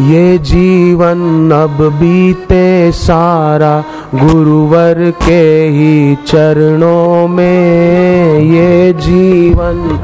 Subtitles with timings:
[0.00, 10.00] ये जीवन अब बीते सारा गुरुवर के ही चरणों में। ये जीवन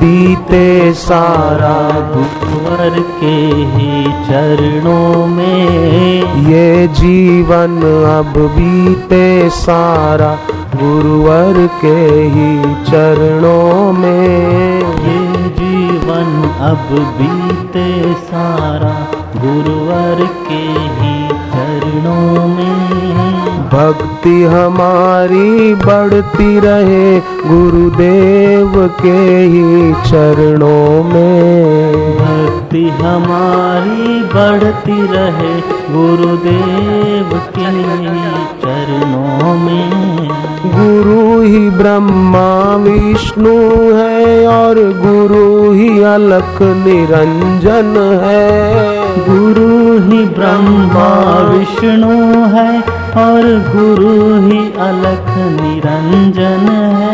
[0.00, 1.76] बीते सारा
[2.14, 3.36] गुरुवर के
[3.74, 7.80] ही चरणों में। ये जीवन
[8.18, 10.38] अब बीते सारा
[10.74, 20.18] गुरुवर के ही चरणों में। ये जीवन अब बीते सारा गुरुवर
[20.48, 20.62] के
[20.96, 22.72] ही चरणों में।
[23.68, 35.54] भक्ति हमारी बढ़ती रहे गुरुदेव के ही चरणों में। भक्ति हमारी बढ़ती रहे
[35.94, 40.28] गुरुदेव के ही चरणों में।
[40.64, 43.56] गुरु ही ब्रह्मा विष्णु
[43.96, 48.71] है और गुरु ही अलख निरंजन है।
[49.18, 51.10] गुरु ही ब्रह्मा
[51.48, 52.14] विष्णु
[52.54, 52.70] है
[53.22, 57.10] और गुरु ही अलख निरंजन है।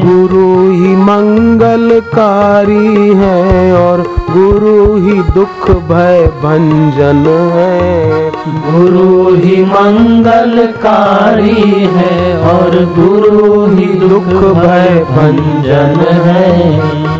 [0.00, 3.42] गुरु ही मंगलकारी है
[3.76, 8.30] और गुरु ही दुख भय भंजन है।
[8.66, 11.62] गुरु ही मंगलकारी
[11.94, 12.16] है
[12.48, 15.94] और गुरु ही दुख भय भंजन
[16.26, 16.44] है।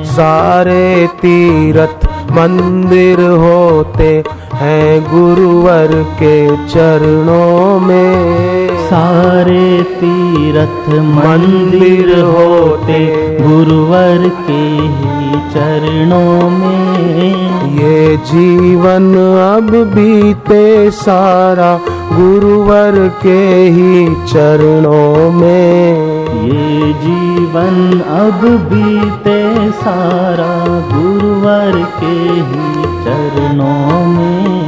[0.07, 0.87] सारे
[1.23, 2.04] तीरथ
[2.37, 4.13] मंदिर होते
[4.55, 6.37] हैं गुरुवर के
[6.69, 12.99] चरणों में। सारे तीर्थ मंदिर होते
[13.41, 14.63] गुरुवर के
[14.99, 21.73] ही चरणों में। ये जीवन अब बीते सारा
[22.13, 23.39] गुरुवर के
[23.69, 28.41] ही चरणों में। ये जीवन अब
[28.73, 30.55] बीते सारा
[30.93, 32.17] गुरुवर के
[32.49, 34.64] ही चरणों में।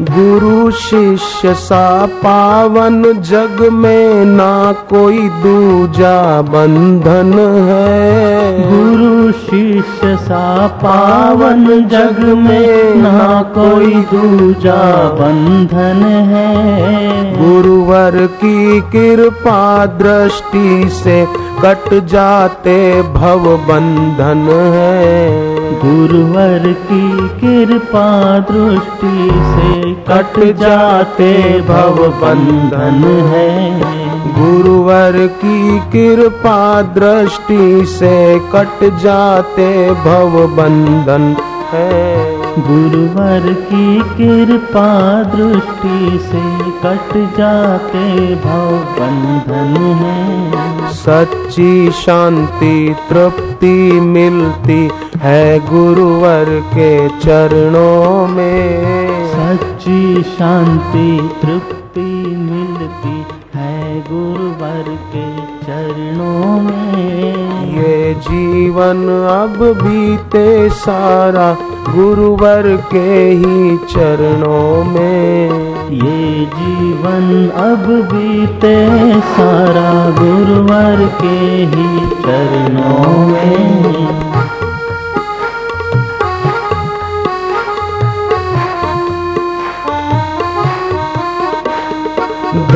[0.00, 7.32] गुरु शिष्य सा पावन जग में ना कोई दूजा बंधन
[7.68, 16.48] है। गुरु शिष्य सा पावन जग में ना कोई दूजा बंधन है।
[17.38, 21.26] गुरुवर की कृपा दृष्टि से
[21.64, 25.28] कट जाते भव बंधन है।
[25.84, 33.78] गुरुवर की कृपा दृष्टि से कट जाते भव बंधन है।
[34.38, 35.12] गुरुवर
[35.44, 38.84] की कृपा दृष्टि से कट
[39.18, 41.24] जाते भव बंधन
[41.70, 42.02] है।
[42.58, 44.90] गुरुवर की कृपा
[45.22, 46.42] दृष्टि से
[46.82, 53.76] कट जाते भव बंधन है। सच्ची शांति तृप्ति
[54.08, 54.80] मिलती
[55.16, 61.10] है गुरुवर के चरणों में। सच्ची शांति
[61.42, 63.17] तृप्ति मिलती
[63.98, 65.36] है गुरुवर के
[65.66, 67.34] चरणों में।
[67.76, 71.56] ये जीवन अब बीते सारा
[71.94, 75.50] गुरुवर के ही चरणों में।
[75.90, 78.86] ये जीवन अब बीते
[79.20, 84.27] सारा गुरुवर के ही चरणों में।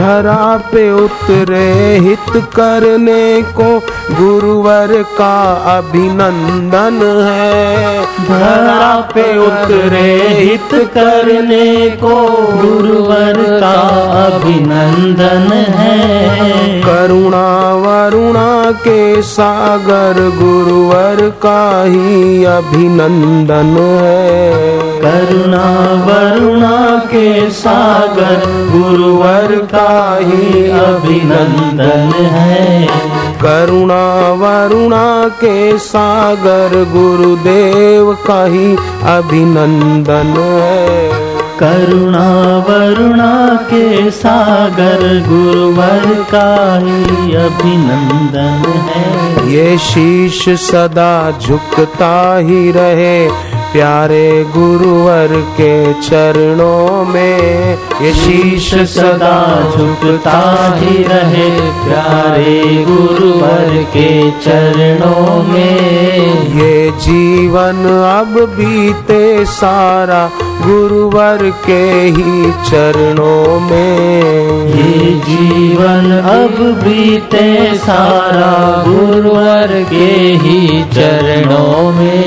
[0.03, 3.79] धरा पे उतरे हित करने को
[4.15, 12.17] गुरुवर का अभिनंदन है। धरा पे उतरे हित करने को
[12.57, 13.75] गुरुवर का
[14.25, 25.69] अभिनंदन है। करुणा वरुणा के सागर गुरुवर का ही अभिनंदन है। करुणा
[26.07, 32.87] वरुणा के सागर, गुरुवर का ही अभिनंदन है।
[33.45, 41.11] करुणा वरुणा के सागर, गुरुदेव का ही अभिनंदन है।
[41.59, 53.52] करुणा वरुणा के सागर, गुरुवर का ही अभिनंदन है। ये शीश सदा झुकता ही रहे
[53.73, 55.29] प्यारे गुरुवर
[55.61, 59.39] के चरणों में ये शीश सदा
[59.71, 60.41] झुकता
[60.77, 61.49] ही रहे।
[61.85, 64.11] प्यारे गुरुवर के
[64.45, 66.13] चरणों में
[66.59, 70.23] ये जीवन अब बीते सारा
[70.63, 71.83] गुरुवर के
[72.17, 78.53] ही चरणों में। ये जीवन अब बीते सारा
[78.89, 80.11] गुरुवर के
[80.45, 82.22] ही चरणों में।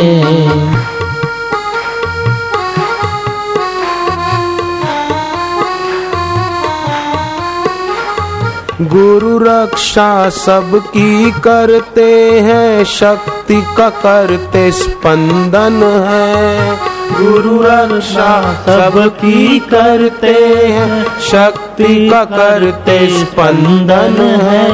[8.95, 16.75] गुरु रक्षा सबकी करते हैं, शक्ति का करते स्पंदन है।
[17.21, 20.35] गुरु रक्षा सबकी करते
[20.67, 24.65] हैं, शक्ति का करते स्पंदन है।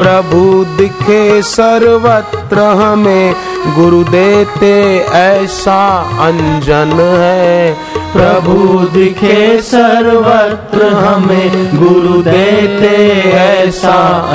[0.00, 3.34] प्रभु दिखे सर्वत्र हमें
[3.66, 7.72] गुरु देते ऐसा अंजन है।
[8.12, 13.92] प्रभु दिखे सर्वत्र हमें। गुरु देते ऐसा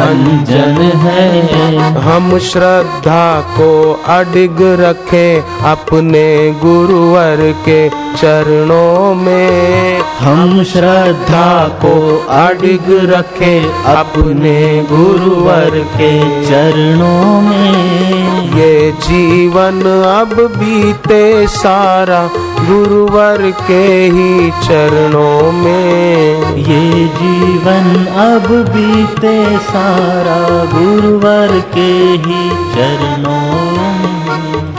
[0.08, 11.96] अंजन है। हम श्रद्धा को अडिग रखे अपने गुरुवर के। चरणों में हम श्रद्धा को
[12.30, 16.12] अडिग रखे अपने गुरुवर के
[16.46, 22.22] चरणों में। ये जीवन अब बीते सारा
[22.62, 30.40] गुरुवर के ही चरणों में। ये जीवन अब बीते सारा
[30.74, 31.92] गुरुवर के
[32.26, 34.77] ही चरणों में।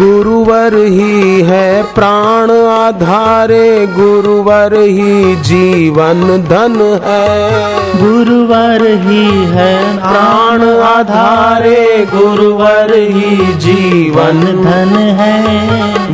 [0.00, 7.58] गुरुवर ही है प्राण आधारे गुरुवर ही जीवन धन है।
[7.96, 15.36] गुरुवर ही है प्राण आधारे गुरुवर ही जीवन धन है।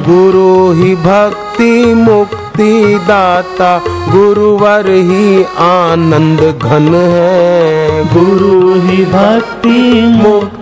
[0.09, 3.79] गुरु ही भक्ति मुक्ति दाता
[4.09, 9.79] गुरुवर ही आनंद घन है। गुरु ही भक्ति
[10.17, 10.56] मुक्ति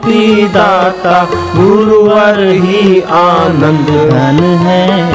[0.46, 5.12] दाता गुरुवर ही आनंद। धन है।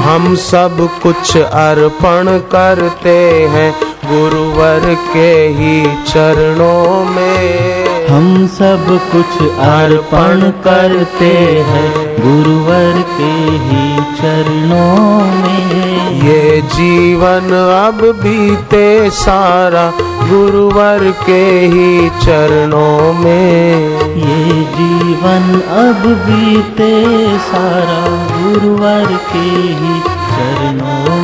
[0.00, 9.34] हम सब कुछ अर्पण करते हैं गुरुवर के ही चरणों में। हम सब कुछ
[9.64, 11.32] अर्पण करते
[11.66, 13.30] हैं गुरुवर के
[13.66, 13.84] ही
[14.16, 19.84] चरणों में। ये जीवन अब बीते सारा
[20.30, 23.74] गुरुवर के ही चरणों में।
[24.16, 26.92] ये जीवन अब बीते
[27.46, 28.00] सारा
[28.34, 29.48] गुरुवर के
[29.80, 31.19] ही चरणों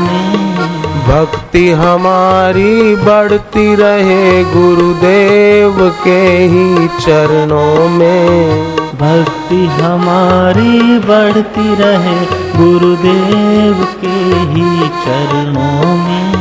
[1.07, 6.21] भक्ति हमारी बढ़ती रहे गुरुदेव के
[6.53, 12.17] ही चरणों में। भक्ति हमारी बढ़ती रहे
[12.57, 14.17] गुरुदेव के
[14.53, 16.35] ही चरणों में।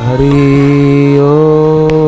[0.00, 1.99] हरि ओ